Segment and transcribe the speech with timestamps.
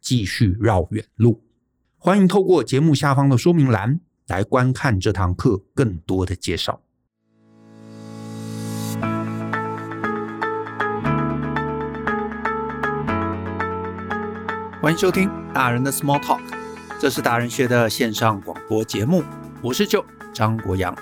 [0.00, 1.42] 继续绕远路，
[1.96, 6.80] 欢迎透过节目下方的说明栏来观看这堂课更多的介绍。
[14.80, 16.40] 欢迎收听大人的 Small Talk，
[17.00, 19.24] 这是大人学的线上广播节目，
[19.60, 20.96] 我是舅张国阳。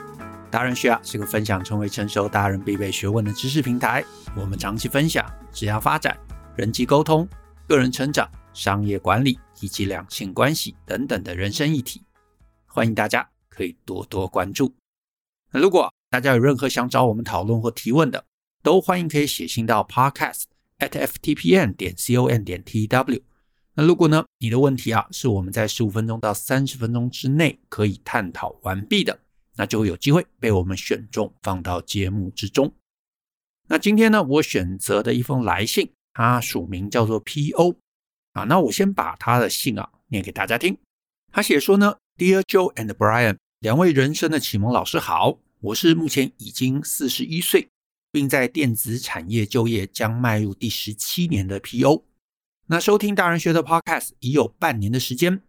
[0.50, 4.02] 大人学啊是个分享成为成熟大人必备学问的知识平台，
[4.34, 6.16] 我们长期分享职业发展、
[6.56, 7.28] 人际沟通、
[7.68, 8.26] 个人成长。
[8.56, 12.02] 商业管理以及两性关系等等的人生议题，
[12.64, 14.74] 欢迎大家可以多多关注。
[15.52, 18.24] 那如果大家有任何想找我们讨论或提问的，
[18.62, 20.44] 都欢迎可以写信到 podcast
[20.78, 23.22] at ftpn 点 com 点 tw。
[23.74, 29.18] 那如果呢，你的问题啊是我们在十五分钟到三十分钟之内可以探讨完毕的，
[29.56, 32.72] 那就会有机会被我们选中放到节目之中。
[33.68, 37.76] 那今天呢，我选择的一封来信，它署名叫做 P.O。
[38.36, 40.76] 啊，那我先把他的信啊念给大家听。
[41.32, 47.66] 他写说呢，Dear Joe and Brian，两位人生的启蒙老师好，我是目前已经四十一岁，
[48.12, 52.02] 并在电子产业就业，将迈入第十七年的 PO。
[52.66, 55.40] 那收听大人学的 Podcast 已有半年的时间。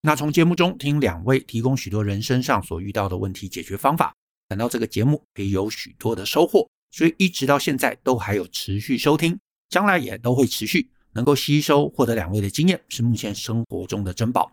[0.00, 4.12] 那从节目中听两位提供许多人生上所遇到的问题解决方法，
[4.48, 9.38] 感到这个节目可以有许多的收获，所以一直到现在都还有持续收听，
[9.68, 10.90] 将来也都会持续。
[11.14, 14.52] 能够吸收获得两位的经验，是目前生活中的珍宝。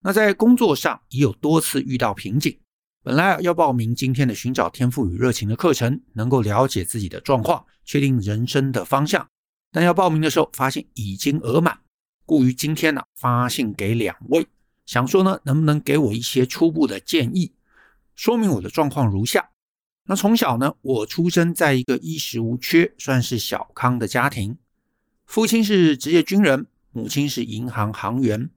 [0.00, 2.58] 那在工作上已有多次遇到瓶颈，
[3.04, 9.26] 本来要报名今天的寻找天赋与热情的课程，能够了解自己的状况，确定人生的方向。
[9.70, 11.78] 但要报名的时候，发现已经额满，
[12.26, 14.46] 故于今天呢发信给两位，
[14.86, 17.52] 想说呢能不能给我一些初步的建议，
[18.14, 19.50] 说明我的状况如下。
[20.04, 24.58] 那从小呢，我出生在一个衣食无缺，算是小康的家庭。
[25.26, 28.50] 父亲是职业军人，母亲是银行行员。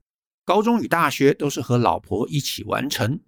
[0.43, 3.19] 高中与大学都是和老婆一起完成。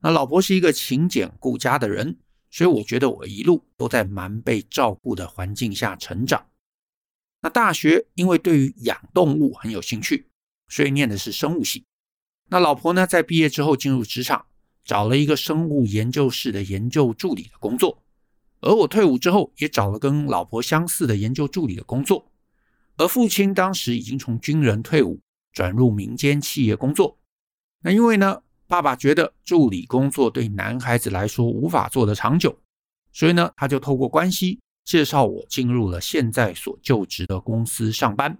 [0.00, 2.18] 那老婆是一个勤俭顾家的人，
[2.50, 6.46] 所以我觉得我一路都在蛮被照顾的环境下成长。
[7.40, 10.28] 那大学因为对于养动物很有兴趣，
[10.68, 11.84] 所以念的是生物系。
[12.48, 14.46] 那老婆呢，在毕业之后进入职场，
[14.84, 18.02] 找了一个生物研究室的研究助理的工作。
[18.60, 22.30] 而我退伍之后，也找了跟老婆相似的研究助理的工作。
[22.96, 25.20] 而父亲当时已经从军人退伍，
[25.52, 27.18] 转入民间企业工作。
[27.82, 32.58] 那因为呢，爸爸觉得助理工作对男孩子来说无法做得长久，
[33.12, 38.38] 所以呢，他就透过关系介绍我进入了现在所就职的公司上班。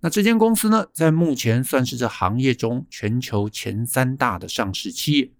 [0.00, 5.30] 那这间公司呢，在目前算是这行业中全球前三大的上市企业。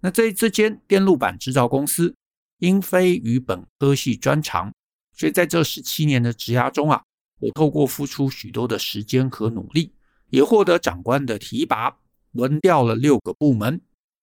[0.00, 2.14] 那这这间电路板制造公司，
[2.58, 4.70] 因非与本科系专长，
[5.16, 7.02] 所以在这十七年的职涯中啊。
[7.40, 9.92] 我透过付出许多的时间和努力，
[10.30, 11.96] 也获得长官的提拔，
[12.32, 13.80] 轮调了六个部门。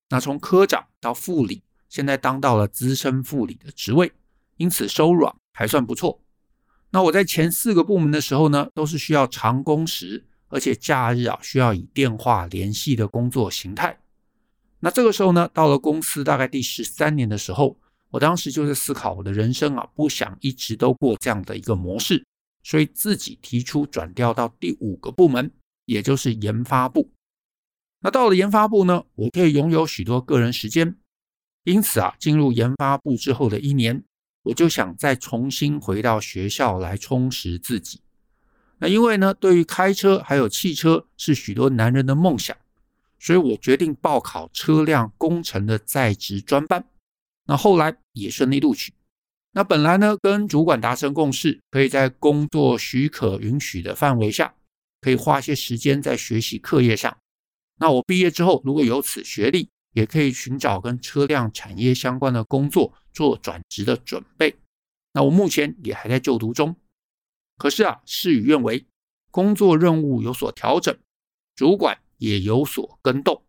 [0.09, 4.11] 那从科长到副理，现在当到了资深副理的职位，
[4.57, 6.21] 因此收入啊还算不错。
[6.91, 13.99] 那我在前四个部门的时候呢，都是需要长工时，而且假日啊需要以电话联系的工作形态。
[14.79, 17.79] 那这个时候呢，到了公司大概第十三年的时候，
[18.11, 22.23] 我当时就在思考我的人生啊，不想一直都过这样的一个模式，
[22.63, 25.51] 所以自己提出转调到第五个部门，
[25.85, 27.11] 也就是研发部。
[27.99, 30.97] 那到了研发部呢，我可以拥有许多个人时间。
[31.65, 34.03] 因此啊，进入研发部之后的一年，
[34.43, 38.01] 我就想再重新回到学校来充实自己。
[38.79, 42.57] 那因为呢，对于开车还有汽车是许多男人的梦想，
[43.17, 46.85] 所以我决定报考车辆工程的在职专班。
[47.45, 48.93] 那后来也顺利录取。
[49.55, 54.55] 那本来呢，跟主管达成共识，可以在工作许可允许的范围下，
[54.99, 57.15] 可以花些时间在学习课业上。
[57.77, 64.55] 那我毕业之后，如果有此学历，也可以寻找跟车辆产业相关的工作做转职的准备。
[65.13, 66.75] 那我目前也还在就读中。
[67.57, 68.87] 可是啊，事与愿违，
[69.29, 70.97] 工作任务有所调整，
[71.55, 73.43] 主管也有所更动。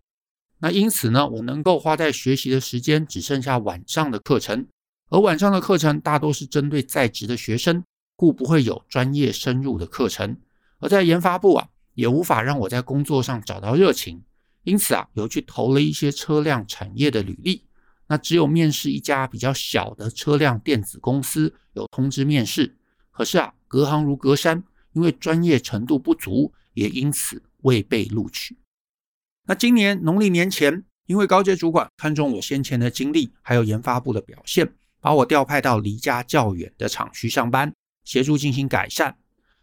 [0.58, 4.66] 那因此呢，我能够花在学习的时间只剩下晚上的课程，
[5.10, 7.84] 而晚上的课程大多是针对在职的学生，
[8.16, 10.36] 故不会有专业深入的课程。
[10.80, 14.22] 而在研发部啊，也无法让我在工作上找到热情。
[14.64, 17.64] 因此啊，有去投了一些车辆产业的履历，
[18.08, 22.76] 那只有面试一家比较小的车辆电子公司有通知面试，
[23.10, 24.64] 可是啊，隔行如隔山，
[24.94, 28.56] 因为专业程度不足，也因此未被录取。
[29.46, 34.72] 那今年农历年前，因为高阶主管看中我先前的经历，还有研发部的表现，
[35.04, 37.70] 把我调派到离家较远的厂区上班，
[38.04, 39.14] 协助进行改善。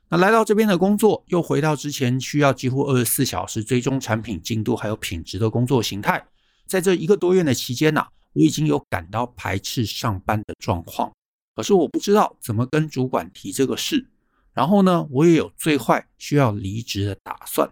[0.07, 6.23] 那来到这边的工作，又回到之前需要几乎二十四小时追踪产品进度还有品质的工作形态。
[6.67, 11.11] 在这一个多月的期间呢、我已经有感到排斥上班的状况。
[11.55, 14.11] 可是我不知道怎么跟主管提这个事。
[14.53, 17.67] 然后呢，我也有最坏需要离职的打算。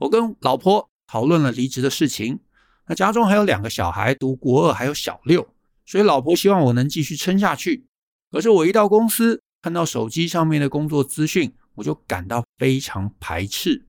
[0.00, 2.40] 我跟老婆讨论了离职的事情。
[2.88, 5.46] 那家中还有两个小孩读国二还有小六，
[5.86, 7.86] 所以老婆希望我能继续撑下去。
[8.30, 13.86] 可是我一到公司，看到手机上面的工作资讯，我就感到非常排斥。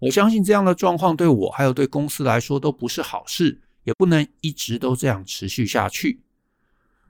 [0.00, 6.20] 我相信这样的状况对我还有对公司来说都不是好事，也不能一直都这样持续下去。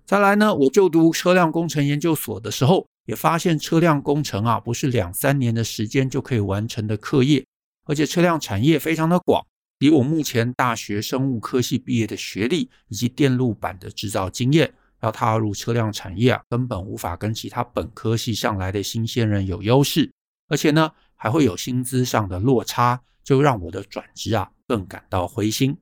[0.05, 7.45] 再来呢，我就读车辆工程研究所的时候，也发现车辆工程啊，不是两三年的时间就可以完成的课业，
[7.87, 9.45] 而且车辆产业非常的广，
[9.85, 14.75] 以我目前大学生物科系毕业的学历以及电路板的制造经验。
[15.01, 20.11] 要踏入车辆产业啊，根本无法跟其他本科系上来的新鲜人有优势，
[20.49, 25.77] 而且呢，还会有薪资上的落差，就让我的转职啊更感到灰心。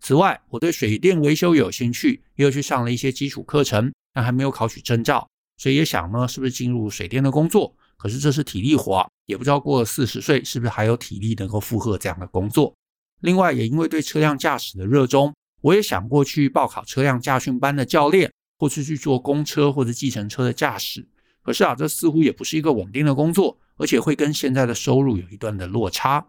[0.00, 5.28] 此外，我对水电维修有兴趣，又去上了一些基础课程，但还没有考取证照，
[5.58, 7.76] 所以也想呢，是不是进入水电的工作？
[7.98, 12.74] 可是这是体力活，也不知道过了四十岁是不是还有体力能够负荷这样的工作。
[13.20, 18.30] 另外，也因为对车辆驾驶的热衷，我也想过去报考车辆驾训班的教练。
[18.58, 21.06] 或是去做公车或者计程车的驾驶，
[21.42, 26.26] 可是啊，这似乎也不是一个稳定的工作，而且会跟现在的收入有一段的落差。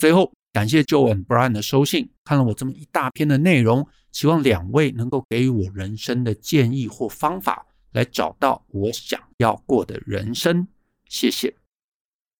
[0.00, 10.66] 最后，感谢 Joe and Brian 的收信，看了我这么一大篇的内容，希望两位能够给予我人生的建议或方法，来找到我想要过的人生。
[11.06, 11.54] 谢谢。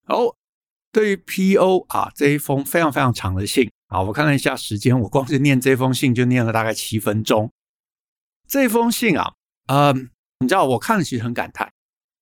[0.07, 0.35] 好，
[0.91, 7.51] 对于 PO 啊这一封非常非常长的信啊，我看了一下时间，我光是念这封信就念了大概七分钟。
[8.47, 9.35] 这封信啊，
[9.67, 11.71] 嗯，你知道我看了其实很感叹。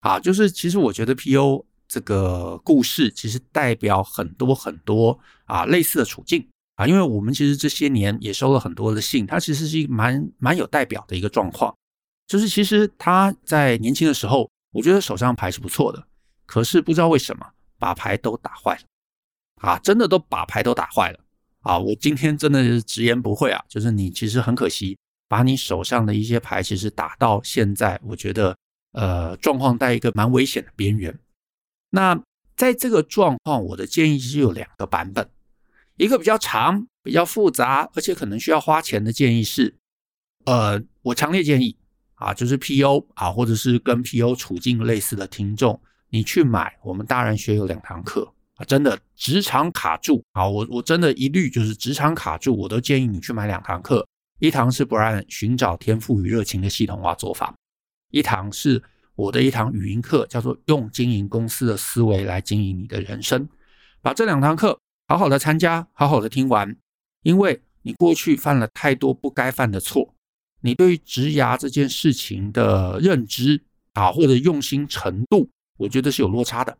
[0.00, 6.48] 啊，就是其实我觉得 PO 这个故事其实代表很多很多啊类似的处境。
[6.76, 11.74] 啊，因为我们其实这些年也收了很多的信，它其实是一个蛮蛮有代表的一个状况，
[12.28, 16.06] 就是其实他在年轻的时候，我觉得手上牌是不错的，
[16.44, 17.46] 可是不知道为什么
[17.78, 18.82] 把牌都打坏了。
[19.62, 21.18] 啊，真的都把牌都打坏了
[21.66, 24.96] 啊，我今天真的是直言不讳啊，就是你其实很可惜。
[25.28, 28.56] 把你手上的一些牌，其实打到现在，我觉得，
[28.92, 31.18] 呃，状况在一个蛮危险的边缘。
[31.90, 32.22] 那
[32.54, 35.28] 在这个状况，我的建议是有两个版本，
[35.96, 39.74] 一个比较长、比较复杂，而且可能需要花钱的建议是，
[40.44, 41.76] 呃，我强烈建议
[42.14, 45.80] 啊，就是 PO 啊，或者是跟 PO 处境类似的听众，
[46.10, 54.06] 你去买我们大人学有两堂课啊，真的职场卡住啊，我我真的一律就是职场卡住，我都建议你去买两堂课。
[54.38, 57.54] 一堂是 Brian 寻找天赋与热情的系统化做法，
[58.10, 58.82] 一堂是
[59.14, 63.48] 我的一堂语音课，叫做用经营公司的思维来经营你的人生。
[64.02, 66.76] 把这两堂课好好的参加，好好的听完，
[67.22, 70.14] 因为你过去犯了太多不该犯的错，
[70.60, 73.62] 你对于职涯这件事情的认知
[73.94, 75.48] 啊，或者用心程度，
[75.78, 76.76] 我觉得是有落差的。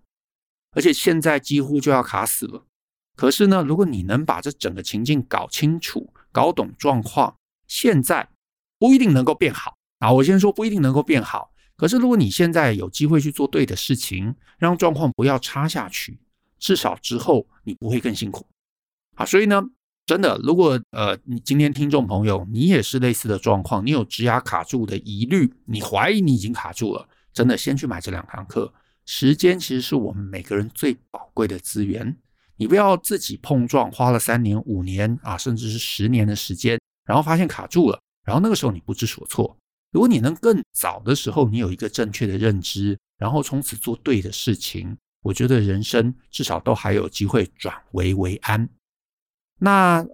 [0.72, 2.66] 而且现在几乎就要卡死了。
[3.14, 8.28] 可是呢，如果你能把这整个情境搞清楚、搞懂状况，现在
[8.78, 10.12] 不一定能够变好啊。
[10.12, 11.50] 我先说不一定能够变好。
[11.76, 16.18] 可是如果你现在有机会去做对的事情，让状况不要差下去，
[16.58, 18.46] 至少之后你不会更辛苦
[19.14, 19.24] 啊。
[19.24, 19.62] 所以呢，
[20.04, 28.72] 真的，如果呃，你今天听众朋友，你也是类似的状况，你有职涯卡住的疑虑，你怀疑你已经卡住了，真的先去买这两堂课。
[29.06, 32.18] 时间其实是我们每个人最宝贵的资源。
[32.58, 39.56] 你不要自己碰撞，花了三年、五年啊，甚至是十年的时间，然后发现卡住了，然后那个时候你不知所措。
[39.92, 48.68] 如果你能更早的时候，你有一个正确的认知，然后从此做对的事情，我觉得人生至少都还有机会转危为安。
[49.60, 50.04] 那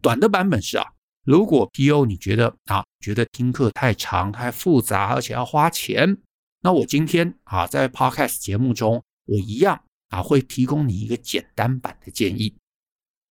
[0.00, 0.86] 短的版本是啊，
[1.24, 6.18] 如果 PO 你觉得啊，觉得听课太长、太复杂，而且要花钱，
[6.60, 9.82] 那我今天啊，在 Podcast 节目中，我一样。
[10.08, 12.54] 啊，会提供你一个简单版的建议，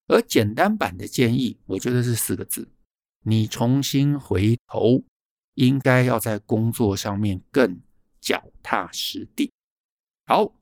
[0.06, 2.68] 而简单版的建议，我觉得是四个字：
[3.24, 5.02] 你重新回头，
[5.56, 7.80] 应该要在工作上面更
[8.22, 9.52] 脚踏实地。
[10.28, 10.54] 好，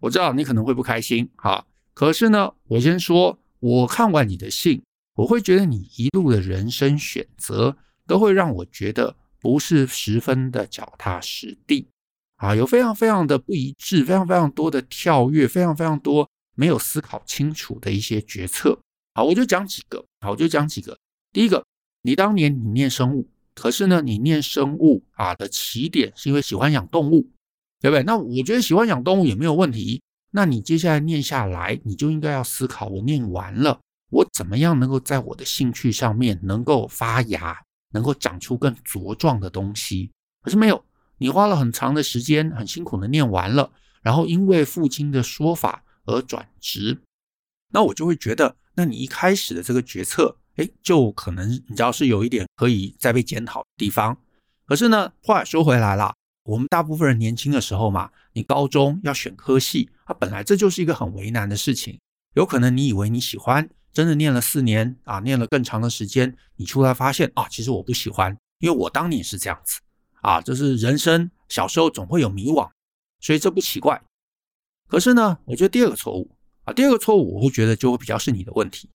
[0.00, 4.82] 我知道你可能会不开心，哈，可是呢，我先说，我看完你的信，
[5.14, 11.88] 我会觉得你一路的人生选择，都会让我觉得不是十分的脚踏实地。
[12.44, 18.78] 啊，有非常非常的不一致，非常非常多的跳跃，非常非常多没有思考清楚的一些决策。
[19.14, 20.04] 好，我就讲几个。
[20.20, 20.94] 好，我就讲几个。
[21.32, 21.64] 第一个，
[22.02, 27.22] 你当年你念生物，可是呢，你念生物啊的起点是因为喜欢养动物，
[27.80, 28.02] 对不对？
[28.02, 30.02] 那我觉得喜欢养动物也没有问题。
[30.30, 37.58] 那你接下来念下来，你就应该要思考：我念完了，我怎么样能够在我的兴趣上面能够发芽，
[37.92, 40.10] 能够长出更茁壮的东西？
[40.42, 40.84] 可是没有。
[41.18, 47.00] 你花了很长的时间，很辛苦的念完了，然后因为父亲的说法而转职，
[47.72, 54.16] 那我就会觉得，那你一开始的这个决策，哎，就可能你知道是有一点可以再被检讨的地方。
[54.66, 61.98] 可是呢，话说回来了，我们大部分人年轻的时候嘛，你高中要选科系，它本来这就是一个很为难的事情。
[62.34, 69.80] 有可能你以为你喜欢，真的念了四年啊，念了更长的时间，你出来发现啊，其实我不喜欢，因为我当年是这样子。
[70.24, 72.70] 啊，就是人生小时候总会有迷惘，
[73.20, 74.02] 所以这不奇怪。
[74.88, 76.30] 可是呢，我觉得第二个错误
[76.64, 78.88] 啊，第二个错误我会觉得就会比较是你的问题，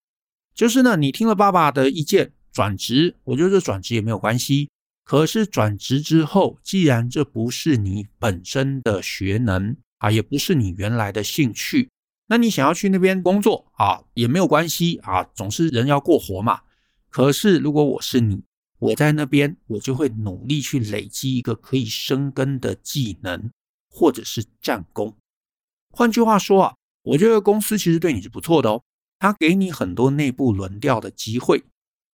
[0.56, 4.70] 就是呢，你听了爸爸的意见转职，我觉得这转职也没有关系。
[5.04, 11.90] 可是转职之后，既然这不是你本身的学能啊，也不是你原来的兴趣，
[12.28, 16.62] 那你想要去那边工作啊，也没有关系啊，总是人要过活嘛。
[17.10, 18.44] 可是如果我是你，
[18.80, 23.52] 我在那边，我就会努力去累积一个可以生根的技能，
[23.90, 25.16] 或者是战功。
[25.92, 28.82] 换句话说啊，我觉得公司其实对你是不错的哦，
[29.20, 31.64] 他给你很多内部轮调的机会。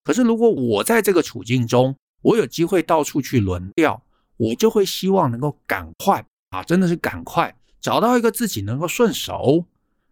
[0.04, 4.04] 可是如果我在这个处境中，我有机会到处去轮调，
[4.38, 9.66] 我就会希望能够赶快啊，真的是赶快找到一个自己能够顺手，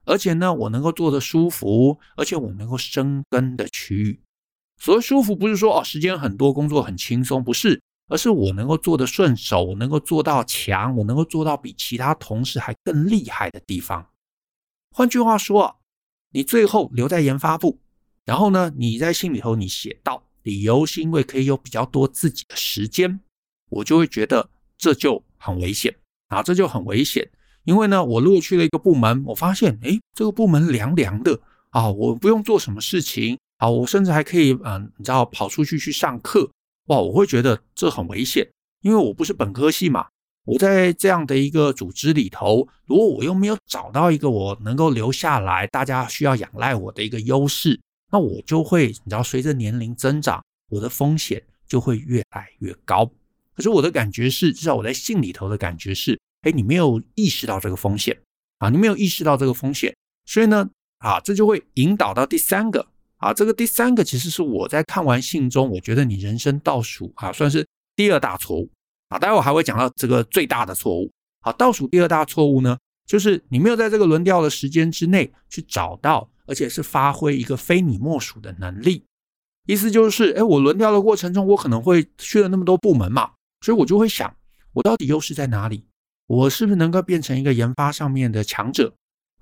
[0.05, 4.19] 而且呢，我能够做得舒服，而且我能够生根的区域。
[4.83, 14.05] 所谓舒服，不是说哦，时间很多，工作很轻松，不是，而是我能够做得顺手，我能够做到强，我能够做到比其他同事还更厉害的地方。
[14.91, 15.75] 换句话说啊，
[16.33, 17.79] 你最后留在研发部，
[18.25, 23.21] 然后呢，你在信里头你写到理由是因为可以有比较多自己的时间，
[23.69, 25.95] 我就会觉得这就很危险
[26.27, 27.31] 啊，这就很危险，
[27.63, 33.39] 因为呢，我如果去了一个部门，我发现诶，这个部门凉凉的啊，我不用做什么事情。
[33.63, 36.51] 啊，我甚至还可以，嗯，你知道，跑出去去上课，
[36.87, 38.45] 哇，我会觉得这很危险，
[38.81, 40.07] 因为我不是本科系嘛。
[40.43, 47.79] 我在这样的一个组织里头，如果我又没有找到一个我能够留下来，大家需要仰赖我的一个优势，
[48.11, 53.09] 那我就会，你知道，随着年龄增长，我的风险就会越来越高。
[53.55, 58.19] 可是我的感觉是，至少我在信里头的感觉是，哎，你没有意识到这个风险
[58.57, 62.87] 啊，你没有意识到这个风险，所以呢，啊，这就会引导到第三个。
[63.23, 67.65] 啊，这个第三个其实是我在看完信中，我觉得你人生倒数啊，算是
[67.95, 68.69] 第二大错误
[69.07, 69.17] 啊。
[69.17, 71.09] 待会我还会讲到这个最大的错误。
[71.39, 79.05] 好，倒数第二大错误呢，就是你没有在这个轮调的时间之内去找到，而且是发挥一个非你莫属的能力。
[79.67, 84.35] 意思就是，哎，我轮调的过程中，我可能会去了那么多部门嘛，所以我就会想，
[84.73, 85.85] 我到底优势在哪里？
[86.27, 88.93] 我是不是能够变成一个研发上面的强者？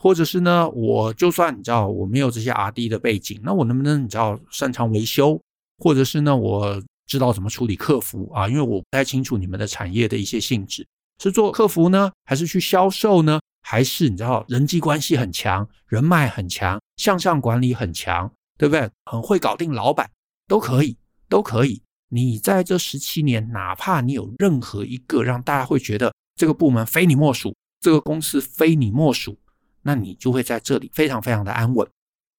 [0.02, 5.40] 或者是呢，我就算你知道我没有这些 R&D 的背景，那我能不能你知道擅长维修？
[5.78, 10.88] 或者是呢，我知道怎么处理客服啊，因为我不太清楚你们的产业的一些性质，
[11.22, 13.40] 是做客服呢，还是去销售呢？
[13.62, 18.90] 还是你知道人际关系很强，人脉很强，向上管理很强，对不对？
[19.06, 20.10] 很会搞定老板，
[20.48, 20.98] 都可以，
[21.30, 21.80] 都可以。
[22.10, 29.38] 你在这十七年，哪怕你有任何一个让大家会觉得这个部门非你莫属，这个公司非你莫属，
[29.84, 31.88] 那你就会在这里非常非常的安稳。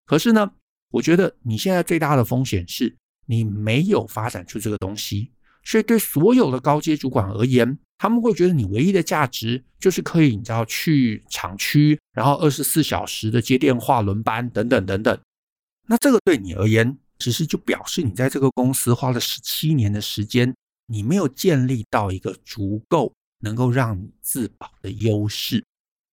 [0.06, 0.52] 可是呢，
[0.90, 2.96] 我觉得你现在最大的风险是
[3.26, 5.30] 你没有发展出这个东西，
[5.62, 15.18] 所以对所有的高阶主管而言，他们会觉得你唯一的价值就是可以，你知道去厂区，然后二十四小时的接电话、轮班等等等等。
[15.88, 20.54] 那这个对你而言，只是就表示你在这个公司花了十七年的时间，
[20.86, 25.64] 你没有建立到一个足够能够让你自保的优势。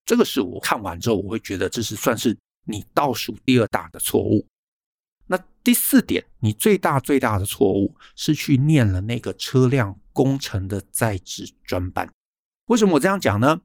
[0.09, 2.35] 这个是我看完之后，我会觉得这是算是
[2.65, 4.43] 你倒数第二大的错误。
[5.27, 12.11] 那第四点，你最大最大的错误是去念了那个车辆工程的在职专班。
[12.69, 13.61] 为什么我这样讲呢？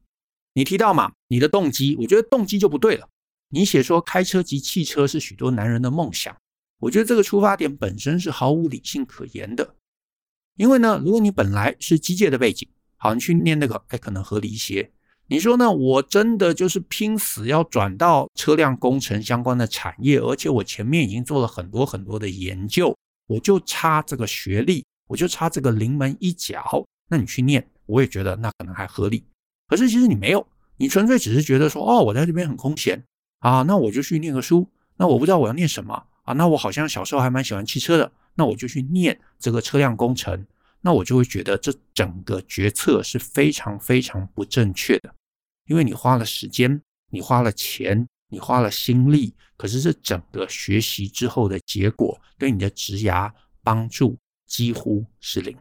[0.53, 3.09] 你提到嘛，你的动机，我觉得动机就不对了。
[3.49, 6.37] 你写说开车及汽车是许多男人的梦想。
[6.81, 9.77] 我觉得这个出发点本身是毫无理性可言的，
[10.57, 14.93] 因为呢，如果你本来是机械的背景，好，你去念那个，哎，可能合理一些。
[15.27, 15.71] 你说呢？
[15.71, 22.95] 我真的就是拼死要转到车辆工程相关的产业，而且我前面已经做了很多很多的研究，
[23.27, 26.85] 我就差这个学历，我就差这个临门一脚。
[27.09, 29.25] 那你去念，我也觉得那可能还合理。
[29.67, 33.03] 可是其实你没有，你纯粹只是觉得说，哦，我在这边很空闲
[33.41, 34.69] 啊，那我就去念个书。
[34.97, 36.05] 那我不知道我要念什么。
[36.25, 40.47] 啊，那我好像小时候还蛮喜欢汽车的，那我就去念这个车辆工程，
[40.81, 45.14] 那我就会觉得这整个决策是非常非常不正确的，
[45.67, 46.81] 因为你花了时间，
[47.11, 55.57] 你花了钱，你花了心力，可是这整个学习之后的结果对你的职涯帮助几乎是零，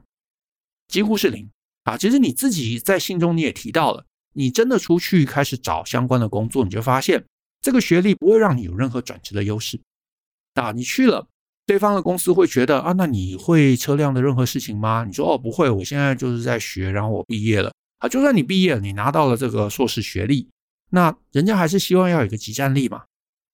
[0.88, 1.50] 几乎是零
[1.84, 1.98] 啊！
[1.98, 7.24] 其实你自己在信中你也提到了，你真的出去开始找相关的工作，你就发现
[7.62, 9.80] 这个学历不会让你有任何转职的优势。
[10.56, 11.28] 啊，你去了，
[11.66, 15.06] 对方的公司会觉得啊，那你会车辆的任何事情吗？
[15.06, 17.72] 你说哦，不会，我现在就是在学，然后我毕业了。
[18.04, 20.50] 啊，就算你毕业了，你拿到了这个硕士学历，
[20.90, 23.04] 那人家还是希望要有一个即战力嘛。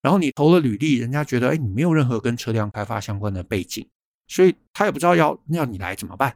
[0.02, 3.88] 然后你投了履历，人家觉得哎，你没有任何跟车辆开发相关的背景，
[4.28, 6.36] 所以他也不知道要要你来怎么办。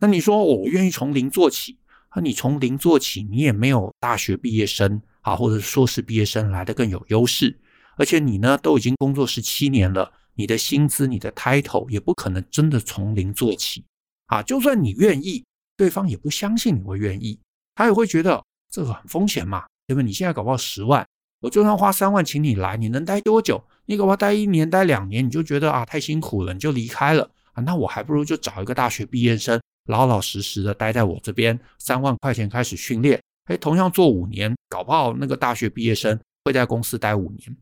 [0.00, 1.78] 那你说我愿意从零做起，
[2.16, 7.56] 那你从零做起，你也没有大学毕业生啊，或者硕士毕业生来的更有优势。
[7.96, 13.84] 而且你呢，都已经工作十七年了，你的薪资、你的 title 也不可能真的从零做起
[14.26, 14.42] 啊！
[14.42, 15.44] 就算你愿意，
[15.76, 17.38] 对方也不相信你会愿意，
[17.74, 20.06] 他也会觉得这个很风险嘛，对不对？
[20.06, 21.06] 你现在搞不好十万，
[21.40, 23.62] 我就算花三万请你来，你能待多久？
[23.86, 27.62] 你搞不好待一年、待两年，你就觉得啊太辛苦了，你就离开了啊！
[27.62, 37.56] 那我还不如就找一个大学毕业生，老老实实的待在我这边，三万块钱开始训练，哎，同样做五年，搞不好那个大学毕业生会在公司待五年。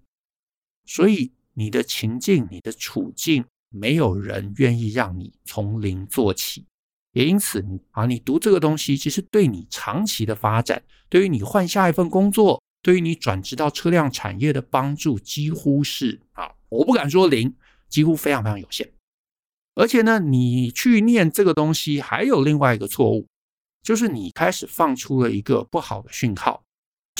[0.87, 6.65] 所以你的情境、你的处境，没有人愿意让你从零做起，
[7.13, 17.55] 也因此，你啊，你读这个东西，其实对你长期的发展，对于你换下一份工作，对于你转职到车辆产业的帮助，几乎是啊，我不敢说零，
[17.89, 18.91] 几乎非常非常有限。
[19.75, 23.27] 而且呢，你去念这个东西，还有另外一个错误，
[23.83, 26.63] 就是你开始放出了一个不好的讯号。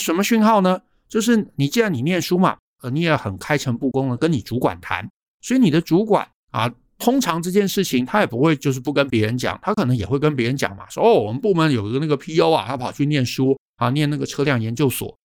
[0.01, 0.81] 什么讯号呢？
[1.07, 2.57] 就是你既然你念书嘛。
[2.81, 6.69] 呃，你也很开诚布公的跟你主管谈，所以你的主管啊，
[7.03, 15.19] 通常这件事情他也不会就是不跟别人讲，他可能也会跟别人讲嘛，说哦，我们部门有一个那个 PO 啊，他跑去念书啊，念那个车辆研究所。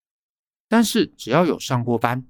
[0.67, 2.25] 但是只要有上过班，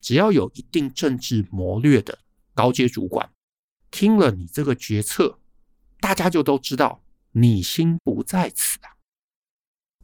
[0.00, 2.16] 只要有一定政治谋略的
[2.54, 3.28] 高阶主管
[3.90, 5.40] 听了你这个决策，
[5.98, 8.94] 大家就都知道你心不在此啊，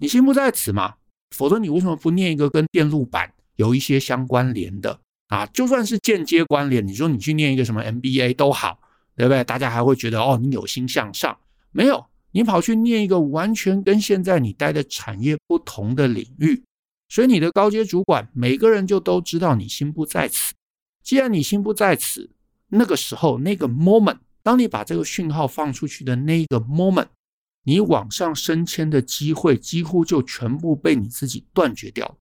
[0.00, 0.96] 你心不在此嘛，
[1.30, 8.80] 否则你为什么不念一个跟电路板有一些相关联的啊，就算是间接关联，你说你去念一个什么 MBA 都好，
[9.18, 9.42] 对不对？
[9.42, 11.36] 大家还会觉得哦，你有心向上。
[11.72, 16.62] 没有，你跑去念一个完全跟现在你待的产业不同的领域，
[17.08, 20.54] 所以你的高阶主管每个人就都知道你心不在此。
[21.02, 22.30] 既然你心不在此，
[22.68, 27.08] 那个时候那个 moment，当你把这个讯号放出去的那一个 moment，
[27.64, 32.16] 你往上升迁的机会几乎就全部被你自己断绝掉了。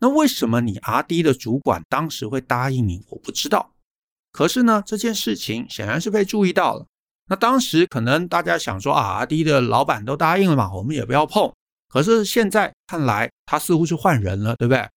[0.00, 3.04] 那为什么你 R&D 的主管当时会答应你？
[3.08, 3.74] 我不知道。
[4.38, 6.86] 可是呢，这件事情显然是被注意到了。
[7.26, 11.52] 那当时可能大家想说啊，R&D 的老板都答应了嘛，我们也不要碰。
[11.88, 14.88] 可是现在看来，他似乎是换人了，对不对？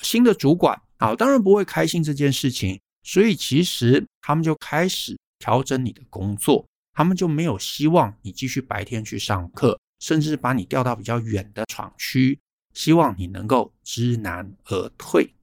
[0.00, 2.80] 新的主管啊，当然不会开心这件事情。
[3.02, 12.38] 所以其实他们就开始调整你的工作，他们就没有希望你继续白天去上课，甚至把你调到比较远的厂区，
[12.72, 15.34] 希望你能够知难而退。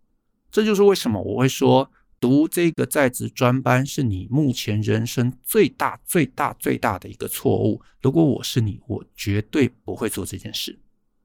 [0.49, 7.81] 这就是为什么我会说，读这个在职专班是你目前人生最大、最大、最大的一个错误。
[7.99, 10.79] 如果我是你，我绝对不会做这件事。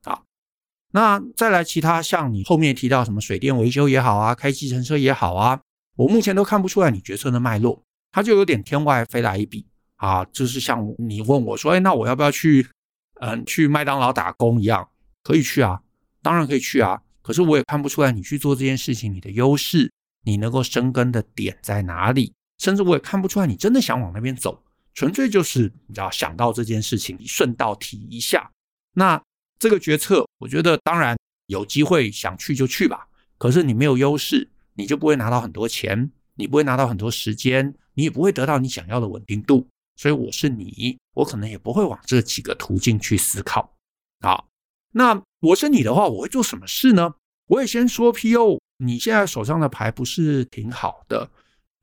[0.04, 0.22] 啊，
[0.92, 5.60] 那再来其他，像你后面提到什么水电维修也好啊，开计程车也好啊，
[5.96, 12.66] 我目前都看不出来你决策的脉络，它就有点天外飞来一笔啊，就是像你问我说，哎，那我要不要去，
[13.20, 14.88] 嗯，去麦当劳打工一样？
[15.22, 15.82] 可以去啊，
[16.22, 17.02] 当然可以去啊。
[17.20, 19.92] 可是我也看不出来你去做这件事情，你的优势，
[20.26, 22.34] 你能够生根的点在哪里？
[22.58, 24.62] 甚至我也看不出来你真的想往那边走，
[24.92, 28.50] 纯粹就是你知道想到这件事情，你顺道提一下。
[28.92, 29.22] 那
[29.58, 33.08] 这个决策，我觉得当然有机会想去就去吧。
[33.38, 39.66] 可是你没有优势，你就不会拿到很多钱，你不会拿到很多时间，你也不会得到你想要的稳定度。
[39.96, 43.72] 所以我是你，我可能也不会往这几个途径去思考。
[44.20, 44.48] 好。
[44.92, 47.16] 那我是你的话，我会做什么事呢？
[47.48, 51.30] 我也先说 PO，你现在手上的牌不是挺好的。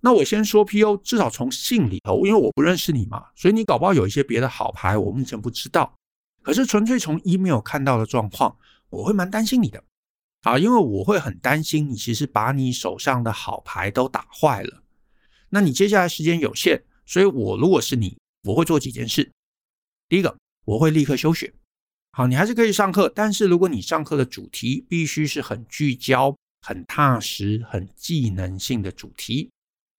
[0.01, 5.93] 那我先说 PO，至少从信里头，因为我不认识你嘛，所以你搞不好有一些别的好牌，我目前不知道。
[6.41, 8.57] 可是纯粹从 email 看到的状况，
[8.89, 9.81] 我会蛮担心你的
[10.41, 14.83] 啊，因为我会很担心你其实把你手上的好牌都打坏了。
[15.49, 19.31] 那你接下来时间有限，所以我如果是你，我会做几件事。
[20.09, 21.53] 第一个，我会立刻休学。
[22.11, 29.51] 好，你还是可以上课，但是如果你上课的主题必须是很聚焦、很踏实、很技能性的主题，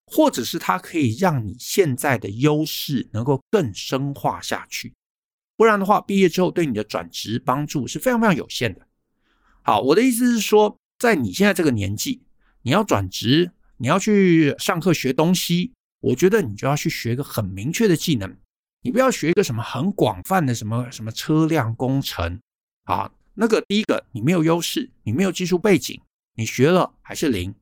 [0.06, 4.94] 或者是它可以让你现在的优势能够更深化下去，
[5.56, 8.86] 不然的话，毕业之后对你的转职帮助是非常非常有限的。
[9.60, 12.22] 好，我的意思是说，在你现在这个年纪，
[12.62, 18.34] 你要转职，你要去上课学东西，我觉得你就要去学一个很明确的技能。
[18.82, 22.38] 你不要学一个什么很广泛的什么什么车辆工程
[22.84, 25.98] 啊，那个第一个你没有优势，你没有技术背景，
[26.34, 27.54] 你学了还是零。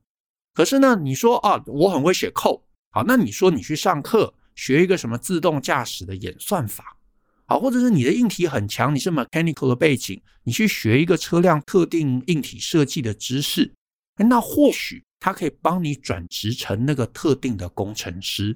[0.53, 6.97] 可是呢，你说啊，我很会写 code，好，那你说你去上课学一个什么自动驾驶的演算法，
[7.45, 13.73] 好，或者是你的硬体很强，你是 mechanical 的背景，你去学一个车辆特定硬体设计的知识，
[14.17, 18.55] 那或许它可以帮你转职成那个特定的工程师。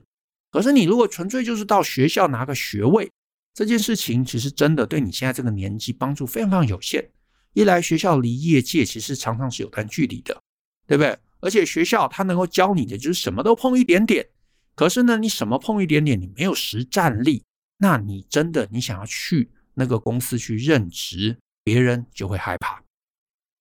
[0.51, 3.11] 可是你如果纯粹就是到学校拿个学位，
[3.55, 7.09] 这件事情其实真的对你现在这个年纪帮助非常非常有限。
[7.57, 10.39] 一来学校离业界其实常常是有段距离的，
[10.85, 11.17] 对不对？
[11.39, 14.29] 而且学校它能够教你的就是什么都碰一点点。
[14.75, 17.43] 可是呢，你什么碰一点点，你没有实战力，
[17.79, 22.79] 那你真的你想要去那个公司去任职，别人就会害怕。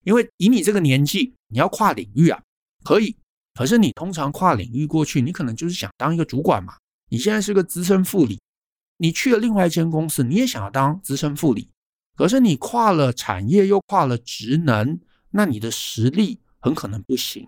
[0.05, 2.43] 因为以你这个年纪，你要跨领域啊，
[2.85, 3.17] 可以。
[3.55, 6.75] 可是你通常跨领域过去，你可能就是想当一个主管嘛。
[7.09, 8.39] 你现在是个资深副理，
[8.99, 11.71] 你去了另外一间公司，你也想要当资深副理。
[12.17, 14.99] 可是你跨了产业又跨了职能，
[15.31, 17.47] 那你的实力很可能不行。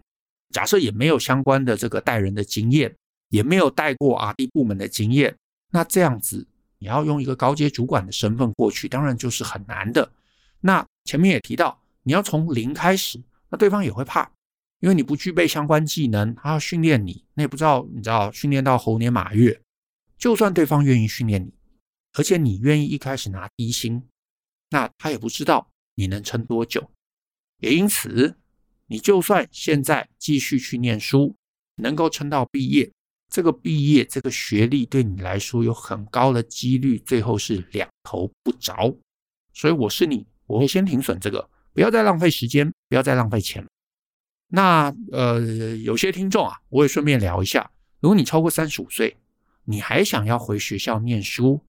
[0.50, 2.94] 假设也没有相关的这个带人的经验，
[3.30, 5.34] 也没有带过 R&D 部门的经验，
[5.72, 6.46] 那这样子
[6.78, 10.10] 你要用一个高阶主管的身份过去，当然就是很难的。
[10.60, 14.30] 那前面也提到，你要从零开始，那对方也会怕。
[14.80, 19.60] 因为你不具备相关技能，他要训练你，那也不知道你知道训练到猴年马月。
[20.16, 21.52] 就算对方愿意训练你，
[22.16, 24.02] 而且你愿意一开始拿低薪，
[24.70, 26.90] 那他也不知道你能撑多久。
[27.60, 28.36] 也因此，
[28.86, 31.34] 你就算现在继续去念书，
[31.76, 32.90] 能够撑到毕业，
[33.28, 38.94] 这个毕业这个学历对你来说有很高的几率，最后是两头不着。
[39.52, 43.66] 所以我是你，我会先停损这个，不要再浪费时间，不要再浪费钱。
[44.50, 45.40] 那呃，
[45.78, 47.70] 有些听众啊，我也顺便聊一下。
[48.00, 49.16] 如果你超过三十五岁，
[49.64, 51.60] 你还想要回学校念书，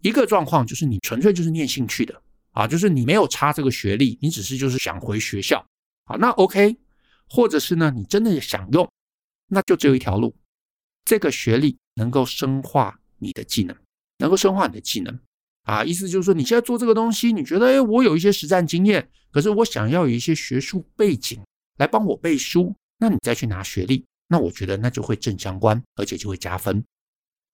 [0.00, 2.22] 一个状况就是你纯粹就是念兴趣的
[2.52, 5.64] 啊，就是你没有差这个学历，你只是就是想回学校
[6.04, 6.76] 啊，那 OK。
[7.30, 8.90] 或者是呢，你真的想用，
[9.48, 10.34] 那就只有一条路，
[11.04, 13.76] 这个学历能够深化你的技能，
[14.18, 15.18] 能够深化你的技能
[15.64, 21.40] 啊，意思就是说你现在做这个东西，你觉得哎，我有一些实战经验，可是我想要有一些学术背景。
[21.78, 26.84] 来帮我背书，那你再去拿学历，那我觉得那就会正相关，而且就会加分。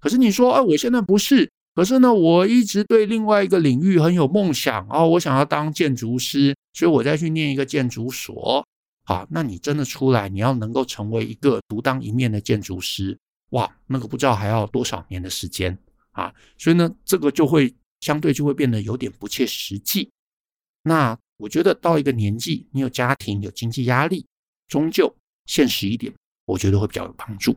[0.00, 8.66] 可是你说，哎，我现在不是，可是呢，我一直对另外一个领域很有梦想哦，我想要当建筑师，所以我再去念一个建筑所。
[9.04, 13.18] 好，那你真的出来，你要能够成为一个独当一面的建筑师，
[13.50, 15.76] 哇，那个不知道还要多少年的时间
[16.12, 16.32] 啊！
[16.56, 20.10] 所以呢，这个就会相对就会变得有点不切实际。
[20.82, 21.18] 那。
[21.37, 24.24] 我觉得到一个年纪，你有家庭、有经济压力，
[24.68, 25.12] 终究
[25.46, 26.14] 现实一点，
[26.46, 27.56] 我觉得会比较有帮助。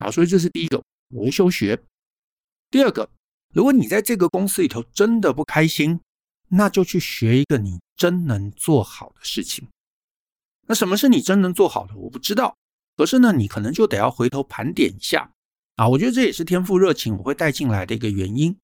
[0.00, 1.82] 好，所以这是第一个，我会休学。
[2.70, 3.08] 第二个，
[3.52, 6.00] 如果你在这个公司里头真的不开心，
[6.48, 9.68] 那就去学一个你真能做好的事情。
[10.66, 11.96] 那什么是你真能做好的？
[11.96, 12.56] 我不知道。
[12.96, 15.32] 可是呢，你可能就得要回头盘点一下
[15.76, 15.88] 啊。
[15.88, 18.56] 我觉得这也是天赋热情我会带进来的一个原因。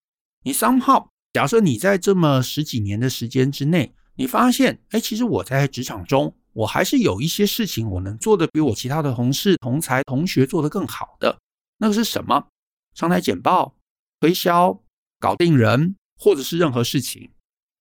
[0.44, 11.38] 你三号假设你在这么十几年的时间之内，你发现，哎，其实我在职场中，我还是有一些事情我能做得比我其他的同事、同才、同学做得更好的。
[11.79, 12.49] 那个是什么？
[12.94, 13.75] 上台简报、
[14.21, 14.83] 推销、
[15.19, 17.31] 搞定人，或者是任何事情，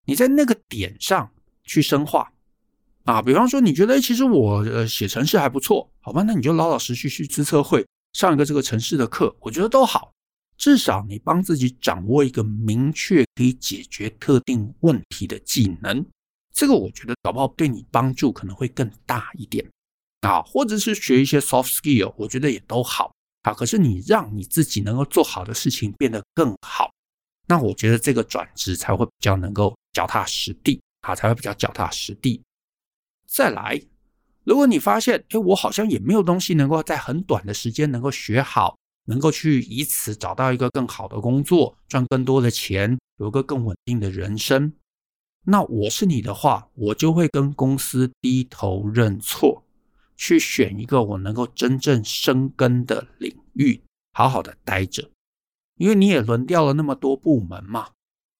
[0.06, 1.32] 你在那个点上
[1.63, 2.32] 去深化。
[3.04, 10.12] 啊，比方说你觉得，其实我呃写程式还不错，好吧，那你就老老实实去资测会上一个这个程式的课，我觉得都好。
[10.58, 16.04] 至少你帮自己掌握一个明确可以解决特定问题的技能，
[16.54, 19.69] 这个我觉得搞不好对你帮助可能会更大一点
[20.21, 23.13] 啊，或者是学一些 soft skill，我觉得也都好
[23.49, 23.53] 啊。
[23.53, 26.91] 可是你让你自己能够做好的事情变得更好，
[27.47, 32.41] 那我觉得这个转职才会比较能够脚踏实地啊，才会比较脚踏实地。
[33.27, 33.81] 再来，
[34.43, 44.73] 如果你发现，哎，我好像也没有东西能够在很短的时间能够学好，能够去以此找到一个更好的工作，赚更多的钱，有个更稳定的人生，
[45.43, 49.64] 那我是你的话，我就会跟公司低头认错，
[50.15, 53.82] 去选一个我能够真正生根的领域，
[54.13, 55.10] 好好的待着。
[55.78, 57.91] 因为你也轮调了那么多部门嘛，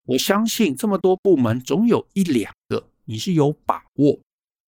[0.06, 4.20] 我相信这么多部门总有一两个你是有把握。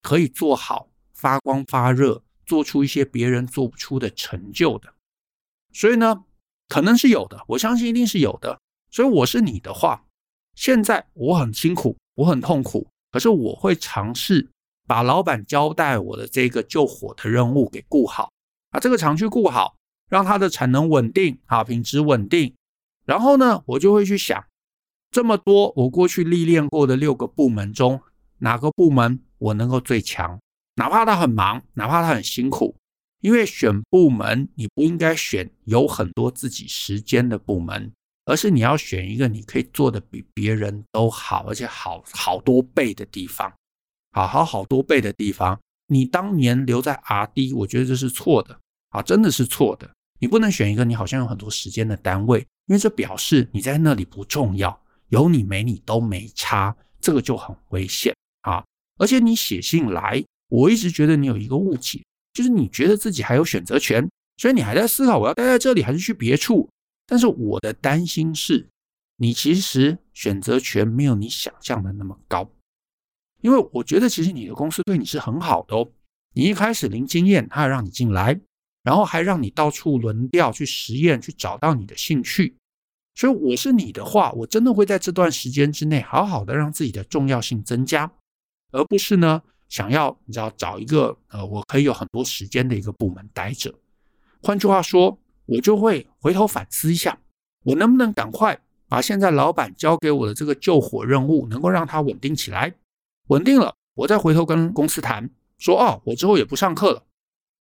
[0.04, 4.94] 可以做好发光发热，做出一些别人做不出的成就的，
[5.74, 6.24] 所以呢，
[6.70, 8.58] 可能是有的，我相信一定是有的。
[8.90, 10.06] 所以我是你的话，
[10.56, 14.48] 现在我很辛苦，我很痛苦，可是我会尝试
[14.88, 18.32] 把老板交代我的这个救火的任务给顾好，
[18.72, 19.76] 啊，这个厂区顾好，
[20.10, 22.56] 让它的产能稳定，啊，品质稳定。
[23.06, 24.44] 然后呢，我就会去想，
[25.12, 28.02] 这么多我过去历练过的六个部门中，
[28.40, 30.40] 哪个部门我能够最强？
[30.76, 32.76] 哪怕他很忙，哪怕他很辛苦，
[33.22, 37.92] 因为选部门你不应该选有很多自己时间的部门，
[38.26, 43.52] 而是你要选一个你可以做得比别人都好，而且好好多倍的地方，
[44.12, 45.60] 好好好多倍的地方。
[45.88, 49.90] 你当年留在 RD，我觉得这是错的啊，真的是错的。
[50.20, 58.14] 你不能选一个你好像有很多时间的单位，因为这表示你在那里不重要，有你没你都没差，这个就很危险。
[58.42, 58.64] 啊！
[58.98, 62.02] 而且你写信来，我一直觉得你有一个误解，
[62.34, 66.70] 就是你觉得自己还有选择权，所以你还在思考我要待在这里还是去别处。
[67.06, 68.68] 但是我的担心是，
[69.18, 72.50] 你其实选择权没有你想象的那么高，
[73.48, 75.90] 因为我觉得其实你的公司对你是很好的哦。
[76.34, 78.38] 你一开始零经验，他让你进来，
[78.84, 82.58] 然后还让你到处轮调去实验，去找到你的兴趣。
[83.16, 88.12] 所以我是你的话，我真的会在这段时间之内，好好的让自己的重要性增加。
[88.72, 93.74] 而不是呢，想要你知道找一个呃，我可以有很多时间的一个部门待着。
[94.44, 97.18] 换句话说，我就会回头反思一下，
[97.64, 102.74] 我能不能赶快把现在老板交给我的这个救火任务，能够让它稳定起来。
[103.28, 107.04] 稳定了，我再回头跟公司谈，说哦，我之后也不上课了。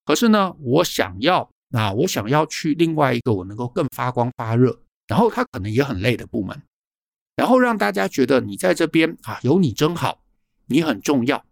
[0.05, 6.61] 可是呢，我想要啊，我想要去另外一个我能够更发光发热，然后他可能也很累的部门，
[7.35, 10.21] 然后让大家觉得你在这边啊，有你真好。
[10.67, 11.45] 你很重要，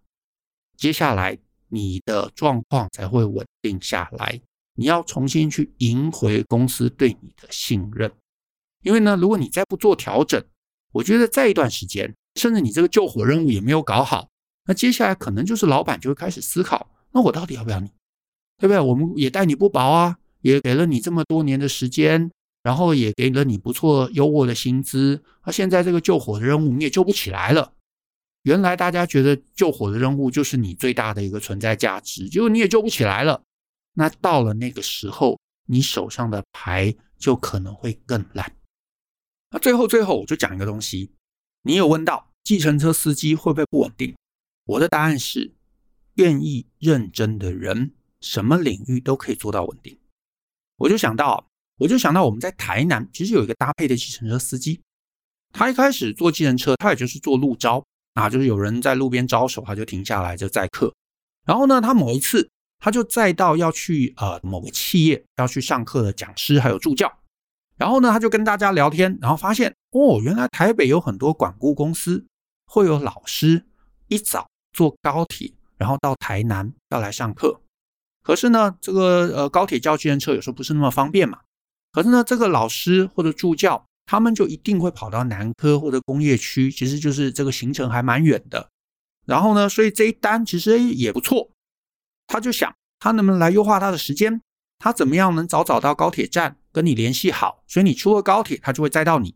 [0.76, 4.42] 接下来你的状况才会稳定下来。
[4.76, 8.12] 你要重新去赢回公司对你的信任，
[8.82, 10.44] 因为呢，如果你再不做调整，
[10.94, 14.30] 我觉得再一段时间，甚至你这个救火任务也没有搞好，
[14.66, 17.88] 那接下来可能就是老板就会开始思考：那我到底要不要你？
[18.58, 18.80] 对不对？
[18.80, 27.74] 我们也待你不薄啊，也给了你这么多年的时间，然后也给了你不错优渥的薪资，那现在这个救火的任务你也救不起来了。
[28.44, 33.42] 原来大家觉得救火的任务就是你最大的一个存在价值，结果你也救不起来了。
[33.94, 38.52] 那到了那个时候，你手上的牌就可能会更烂。
[39.50, 41.12] 那最后最后，我就讲一个东西，
[41.66, 44.14] 你有问到计程车司机会不会不稳定？
[44.66, 45.54] 我的答案是，
[46.16, 49.98] 愿意认真的人，什么领域都可以做到稳定。
[50.76, 51.48] 我就想到，
[51.78, 54.82] 我就想到我们在台南其实有一个搭配的计程车司机，
[55.54, 57.84] 他一开始坐计程车，他也就是做路招。
[58.16, 60.94] 啊，就是有人在路边招手，他就停下来就载客。
[61.48, 62.48] 然后呢，他某一次
[62.78, 67.12] 他就载到要去呃某个企业要去上课的讲师还有助教。
[67.84, 72.26] 然后呢，他就跟大家聊天，然后发现哦，原来台北有很多管顾公司
[72.66, 73.66] 会有老师
[74.08, 77.60] 一早坐高铁，然后到台南要来上课。
[78.22, 81.40] 可是呢，这个呃高铁叫计程车有时候不是那么方便嘛。
[81.92, 88.70] 可是呢，这个老师或者助教他们就一定会跑到南科或者工业区，其实就是这个行程还蛮远的。
[89.26, 91.50] 然后呢，所以这一单其实也不错。
[92.28, 94.42] 他就想，他能不能来优化他的时间？
[94.84, 97.64] 他怎么样能早早到高铁站跟你联系好？
[97.70, 99.34] 所以你出了高铁，他就会载到你。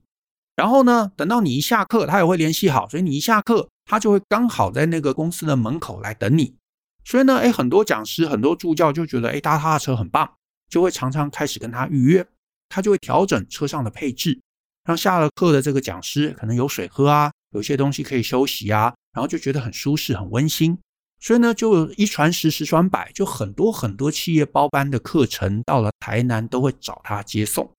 [0.58, 6.58] 然后呢，等到你一下课，他也会联系好，所以你一下课，他就会刚好在那个公司的门口来等你。
[7.06, 10.30] 所以呢，诶，很多讲师、很多助教就觉得，诶，搭他的车很棒，
[10.70, 12.28] 就会常常开始跟他预约。
[12.68, 14.42] 他就会调整车上的配置，
[14.84, 20.78] 让下了课的这个讲师可能有水喝啊，有些东西可以休息啊，然后就觉得很舒适、很温馨。
[21.20, 27.72] 所以呢，就一传十，十传百，就很多很多企业包班的课程到了台南都会找他接送。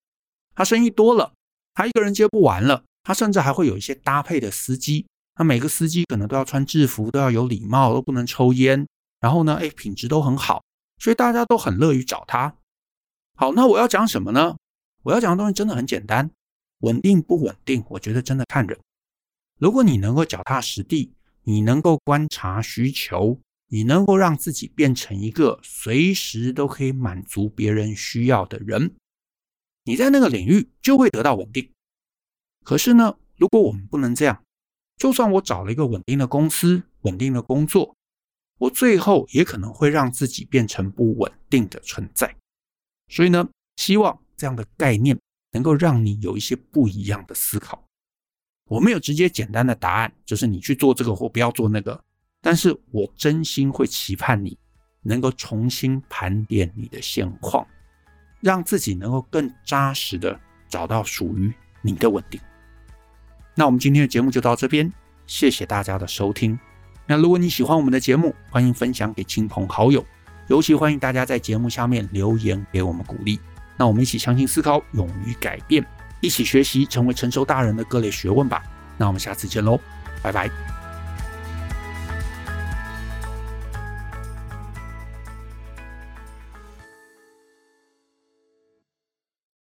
[0.54, 1.32] 他生意多了，
[1.74, 5.06] 他一个人接不完了，他甚至还会有一些搭配的司机。
[5.36, 8.86] 那每个司机可能都要穿制服，都要有礼貌，都不能抽烟。
[9.20, 10.64] 然后呢，诶，品质都很好，
[10.98, 12.56] 所以大家都很乐于找他。
[13.36, 14.56] 好，那我要讲什么呢？
[15.04, 16.28] 我要讲的东西真的很简单，
[16.80, 18.76] 稳定不稳定，我觉得真的看人。
[19.60, 21.12] 如果你能够脚踏实地，
[21.48, 28.94] 你能够观察需求，你能够让自己变成一个随时都可以满足别人需要的人，
[29.84, 31.72] 你在那个领域就会得到稳定。
[32.62, 34.44] 可是呢，如果我们不能这样，
[34.98, 37.96] 就算我找了一个稳定的公司、稳定的工作。
[38.58, 42.36] 我最后也可能会让自己变成不稳定的存在，
[43.06, 45.18] 所以呢，希望这样的概念
[45.52, 47.87] 能够让你有一些不一样的思考。
[48.68, 51.98] 我没有直接简单的答案，就是你去做这个或不要做那个，
[52.40, 54.56] 但是我真心会期盼你
[55.02, 57.66] 能够重新盘点你的现况，
[58.40, 62.40] 让自己能够更扎实的找到属于你的稳定。
[63.54, 64.92] 那我们今天的节目就到这边，
[65.26, 66.58] 谢谢大家的收听。
[67.06, 70.04] 那如果你喜欢我们的节目，欢迎分享给亲朋好友，
[70.48, 73.40] 尤其欢迎大家在节目下面留言给我们鼓励。
[73.78, 75.84] 那我们一起相信思考，勇于改变，
[76.20, 78.62] 一起学习成为成熟大人的各类学问吧。
[78.96, 79.78] 那我们下次见喽，
[80.22, 80.77] 拜拜。